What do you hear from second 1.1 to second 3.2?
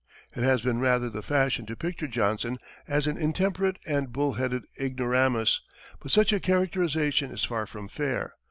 the fashion to picture Johnson, as an